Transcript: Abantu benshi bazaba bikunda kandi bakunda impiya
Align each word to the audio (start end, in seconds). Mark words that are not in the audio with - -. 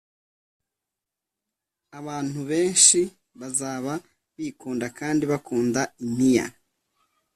Abantu 1.99 2.39
benshi 2.49 2.99
bazaba 3.39 3.93
bikunda 4.37 4.87
kandi 4.99 5.23
bakunda 5.31 5.81
impiya 6.05 6.45